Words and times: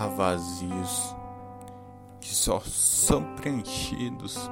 Há 0.00 0.06
vazios 0.06 1.14
que 2.22 2.34
só 2.34 2.58
são 2.60 3.34
preenchidos 3.34 4.50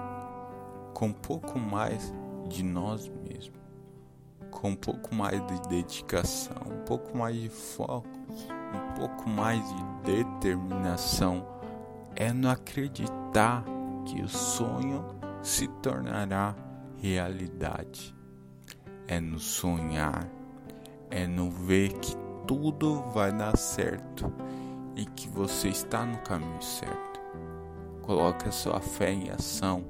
com 0.92 1.11
pouco 1.11 1.59
mais 1.59 2.12
de 2.50 2.62
nós 2.62 3.09
mesmos, 3.09 3.58
com 4.50 4.73
um 4.73 4.77
pouco 4.77 5.14
mais 5.14 5.41
de 5.47 5.58
dedicação, 5.70 6.55
um 6.67 6.84
pouco 6.84 7.17
mais 7.17 7.34
de 7.34 7.48
foco, 7.48 8.06
um 8.11 8.95
pouco 8.95 9.27
mais 9.27 9.67
de 9.67 10.12
determinação. 10.12 11.47
É 12.14 12.30
no 12.30 12.51
acreditar 12.51 13.64
que 14.05 14.20
o 14.20 14.28
sonho 14.28 15.03
se 15.42 15.67
tornará 15.67 16.55
realidade. 16.98 18.14
É 19.06 19.19
no 19.19 19.39
sonhar, 19.39 20.28
é 21.11 21.27
no 21.27 21.51
ver 21.51 21.95
que 21.95 22.14
tudo 22.47 23.01
vai 23.14 23.33
dar 23.33 23.56
certo 23.56 24.30
e 24.99 25.07
que 25.07 25.29
você 25.29 25.69
está 25.69 26.05
no 26.05 26.19
caminho 26.19 26.61
certo. 26.61 27.21
Coloque 28.03 28.49
a 28.49 28.53
sua 28.53 28.81
fé 28.81 29.13
em 29.13 29.31
ação, 29.31 29.85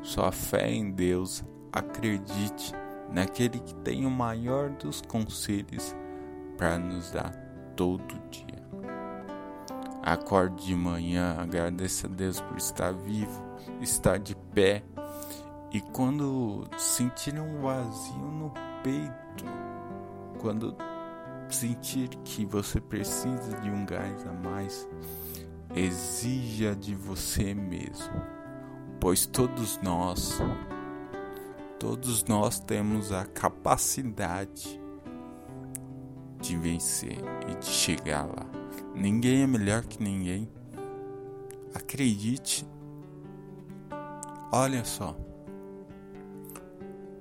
sua 0.00 0.30
fé 0.30 0.70
em 0.70 0.92
Deus. 0.92 1.44
Acredite 1.72 2.72
naquele 3.10 3.58
que 3.58 3.74
tem 3.76 4.06
o 4.06 4.10
maior 4.10 4.70
dos 4.70 5.02
conselhos 5.02 5.94
para 6.56 6.78
nos 6.78 7.10
dar 7.10 7.32
todo 7.74 8.14
dia. 8.30 8.62
Acorde 10.02 10.66
de 10.66 10.76
manhã, 10.76 11.36
agradeça 11.38 12.06
a 12.06 12.10
Deus 12.10 12.40
por 12.40 12.56
estar 12.56 12.92
vivo, 12.92 13.42
estar 13.80 14.18
de 14.18 14.36
pé. 14.54 14.84
E 15.72 15.80
quando 15.80 16.68
sentir 16.76 17.34
um 17.40 17.62
vazio 17.62 18.18
no 18.18 18.52
peito, 18.82 19.44
quando 20.38 20.76
sentir 21.54 22.08
que 22.24 22.44
você 22.44 22.80
precisa 22.80 23.56
de 23.60 23.70
um 23.70 23.84
gás 23.84 24.26
a 24.26 24.32
mais, 24.32 24.88
exija 25.74 26.74
de 26.74 26.94
você 26.94 27.54
mesmo, 27.54 28.22
pois 29.00 29.26
todos 29.26 29.80
nós, 29.82 30.40
todos 31.78 32.24
nós 32.24 32.60
temos 32.60 33.12
a 33.12 33.24
capacidade 33.24 34.80
de 36.40 36.56
vencer 36.56 37.18
e 37.50 37.54
de 37.56 37.66
chegar 37.66 38.26
lá. 38.26 38.46
Ninguém 38.94 39.42
é 39.42 39.46
melhor 39.46 39.82
que 39.84 40.02
ninguém. 40.02 40.50
Acredite. 41.74 42.66
Olha 44.52 44.84
só. 44.84 45.16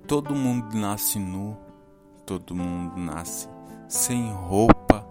Todo 0.06 0.36
mundo 0.36 0.76
nasce 0.76 1.18
nu, 1.18 1.58
todo 2.26 2.54
mundo 2.54 3.00
nasce 3.00 3.48
sem 3.92 4.32
roupa, 4.32 5.06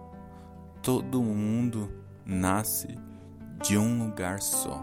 todo 0.82 1.22
mundo 1.22 1.92
nasce 2.24 2.98
de 3.62 3.76
um 3.76 4.06
lugar 4.06 4.40
só. 4.40 4.82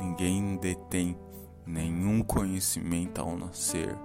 Ninguém 0.00 0.56
detém 0.56 1.16
nenhum 1.64 2.20
conhecimento 2.20 3.20
ao 3.20 3.36
nascer. 3.36 3.96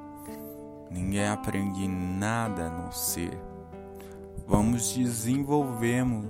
Ninguém 0.92 1.28
aprende 1.28 1.88
nada 1.88 2.68
a 2.68 2.70
não 2.70 2.92
ser. 2.92 3.36
Vamos 4.46 4.94
desenvolvendo 4.94 6.30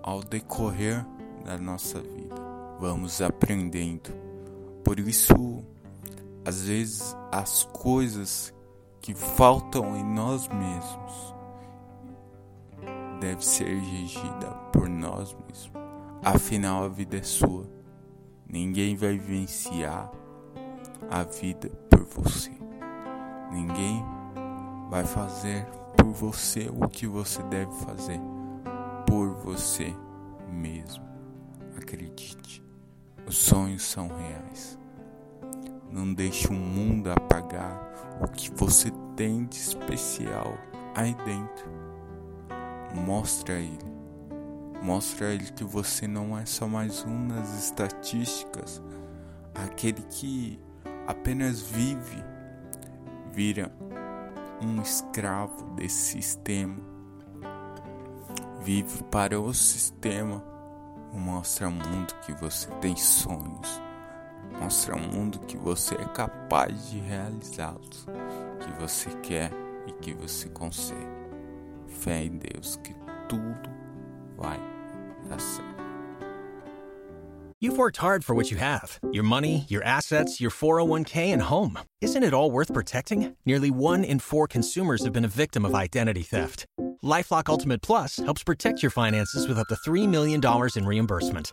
ao 0.00 0.22
decorrer 0.22 1.04
da 1.44 1.58
nossa 1.58 2.00
vida. 2.00 2.36
Vamos 2.78 3.20
aprendendo. 3.20 4.10
Por 4.84 5.00
isso, 5.00 5.64
às 6.44 6.62
vezes 6.62 7.16
as 7.32 7.64
coisas 7.64 8.54
que 9.08 9.14
faltam 9.14 9.96
em 9.96 10.04
nós 10.04 10.46
mesmos 10.48 11.34
deve 13.18 13.42
ser 13.42 13.66
exigida 13.66 14.48
por 14.70 14.86
nós 14.86 15.34
mesmos. 15.46 15.72
Afinal, 16.22 16.84
a 16.84 16.88
vida 16.88 17.16
é 17.16 17.22
sua. 17.22 17.64
Ninguém 18.46 18.96
vai 18.96 19.16
vivenciar 19.16 20.12
a 21.10 21.22
vida 21.22 21.70
por 21.88 22.04
você. 22.04 22.52
Ninguém 23.50 24.04
vai 24.90 25.06
fazer 25.06 25.64
por 25.96 26.12
você 26.12 26.70
o 26.70 26.86
que 26.86 27.06
você 27.06 27.42
deve 27.44 27.72
fazer 27.76 28.20
por 29.06 29.36
você 29.36 29.96
mesmo. 30.52 31.08
Acredite, 31.78 32.62
os 33.26 33.38
sonhos 33.38 33.84
são 33.84 34.06
reais. 34.08 34.78
Não 35.90 36.12
deixe 36.12 36.48
o 36.48 36.52
mundo 36.52 37.10
apagar 37.10 38.18
o 38.20 38.28
que 38.28 38.50
você 38.54 38.92
tem 39.16 39.46
de 39.46 39.56
especial 39.56 40.58
aí 40.94 41.14
dentro. 41.24 41.70
Mostre 42.94 43.52
a 43.52 43.58
ele. 43.58 43.98
Mostre 44.82 45.24
a 45.24 45.30
ele 45.30 45.50
que 45.52 45.64
você 45.64 46.06
não 46.06 46.38
é 46.38 46.44
só 46.44 46.68
mais 46.68 47.04
um 47.04 47.26
nas 47.26 47.64
estatísticas, 47.64 48.82
aquele 49.54 50.02
que 50.02 50.60
apenas 51.06 51.62
vive, 51.62 52.22
vira 53.32 53.72
um 54.60 54.80
escravo 54.82 55.64
desse 55.74 56.12
sistema. 56.12 56.76
Vive 58.60 59.02
para 59.04 59.40
o 59.40 59.54
sistema. 59.54 60.44
Mostra 61.12 61.66
ao 61.66 61.72
mundo 61.72 62.14
que 62.24 62.32
você 62.34 62.68
tem 62.76 62.94
sonhos 62.94 63.87
Mostra 64.60 64.94
ao 64.94 65.00
mundo 65.00 65.38
que 65.40 65.56
você 65.56 65.94
é 65.94 66.04
capaz 66.06 66.90
de 66.90 66.98
realizá-los, 66.98 68.06
que 68.60 68.80
você 68.80 69.10
quer 69.22 69.50
e 69.86 69.92
que 69.92 70.14
você 70.14 70.48
consegue. 70.48 71.18
Fé 71.86 72.24
em 72.24 72.38
Deus 72.38 72.76
que 72.76 72.94
tudo 73.28 73.70
vai 74.36 74.60
dar 75.28 75.40
certo. 75.40 75.78
You've 77.60 77.76
worked 77.76 77.96
hard 77.96 78.24
for 78.24 78.36
what 78.36 78.52
you 78.52 78.56
have 78.58 79.00
your 79.10 79.24
money, 79.24 79.64
your 79.68 79.82
assets, 79.82 80.40
your 80.40 80.52
401k, 80.52 81.32
and 81.32 81.42
home. 81.42 81.76
Isn't 82.00 82.22
it 82.22 82.32
all 82.32 82.52
worth 82.52 82.72
protecting? 82.72 83.34
Nearly 83.44 83.70
one 83.72 84.04
in 84.04 84.20
four 84.20 84.46
consumers 84.46 85.02
have 85.02 85.12
been 85.12 85.24
a 85.24 85.28
victim 85.28 85.64
of 85.64 85.74
identity 85.74 86.22
theft. 86.22 86.66
Lifelock 87.02 87.48
Ultimate 87.48 87.82
Plus 87.82 88.18
helps 88.18 88.44
protect 88.44 88.80
your 88.80 88.90
finances 88.90 89.48
with 89.48 89.58
up 89.58 89.66
to 89.68 89.74
$3 89.74 90.06
million 90.08 90.40
in 90.76 90.86
reimbursement. 90.86 91.52